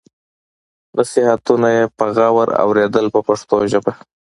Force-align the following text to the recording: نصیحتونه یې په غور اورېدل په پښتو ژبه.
نصیحتونه 0.97 1.67
یې 1.77 1.85
په 1.97 2.05
غور 2.15 2.49
اورېدل 2.63 3.05
په 3.13 3.19
پښتو 3.27 3.55
ژبه. 3.71 3.91